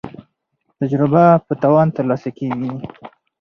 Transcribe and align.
تجربه 0.79 1.25
په 1.45 1.53
تاوان 1.61 1.87
ترلاسه 1.97 2.29
کیږي. 2.37 2.71